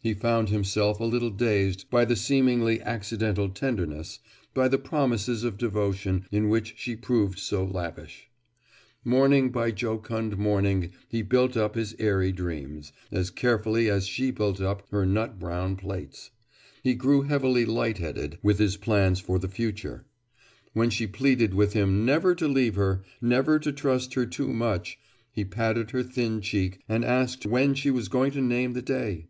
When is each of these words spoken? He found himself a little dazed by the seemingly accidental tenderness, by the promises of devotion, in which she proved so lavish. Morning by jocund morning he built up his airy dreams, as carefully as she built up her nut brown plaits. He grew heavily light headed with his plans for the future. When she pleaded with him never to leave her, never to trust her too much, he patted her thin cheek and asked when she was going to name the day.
He 0.00 0.12
found 0.12 0.50
himself 0.50 1.00
a 1.00 1.04
little 1.06 1.30
dazed 1.30 1.88
by 1.88 2.04
the 2.04 2.14
seemingly 2.14 2.78
accidental 2.82 3.48
tenderness, 3.48 4.18
by 4.52 4.68
the 4.68 4.76
promises 4.76 5.44
of 5.44 5.56
devotion, 5.56 6.26
in 6.30 6.50
which 6.50 6.74
she 6.76 6.94
proved 6.94 7.38
so 7.38 7.64
lavish. 7.64 8.28
Morning 9.02 9.48
by 9.50 9.70
jocund 9.70 10.36
morning 10.36 10.90
he 11.08 11.22
built 11.22 11.56
up 11.56 11.74
his 11.74 11.96
airy 11.98 12.32
dreams, 12.32 12.92
as 13.10 13.30
carefully 13.30 13.88
as 13.88 14.06
she 14.06 14.30
built 14.30 14.60
up 14.60 14.86
her 14.90 15.06
nut 15.06 15.38
brown 15.38 15.74
plaits. 15.74 16.30
He 16.82 16.92
grew 16.92 17.22
heavily 17.22 17.64
light 17.64 17.96
headed 17.96 18.36
with 18.42 18.58
his 18.58 18.76
plans 18.76 19.20
for 19.20 19.38
the 19.38 19.48
future. 19.48 20.04
When 20.74 20.90
she 20.90 21.06
pleaded 21.06 21.54
with 21.54 21.72
him 21.72 22.04
never 22.04 22.34
to 22.34 22.46
leave 22.46 22.74
her, 22.74 23.02
never 23.22 23.58
to 23.60 23.72
trust 23.72 24.12
her 24.12 24.26
too 24.26 24.52
much, 24.52 24.98
he 25.32 25.46
patted 25.46 25.92
her 25.92 26.02
thin 26.02 26.42
cheek 26.42 26.82
and 26.90 27.06
asked 27.06 27.46
when 27.46 27.72
she 27.72 27.90
was 27.90 28.08
going 28.08 28.32
to 28.32 28.42
name 28.42 28.74
the 28.74 28.82
day. 28.82 29.28